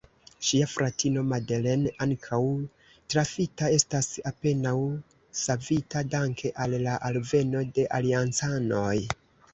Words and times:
Ŝia 0.49 0.67
fratino 0.69 1.23
Madeleine, 1.31 1.91
ankaŭ 2.05 2.39
trafita, 3.15 3.69
estas 3.81 4.09
apenaŭ 4.31 4.73
savita 5.43 6.03
danke 6.17 6.53
al 6.65 6.77
la 6.89 6.99
alveno 7.11 7.65
de 7.77 7.89
Aliancanoj. 8.01 8.99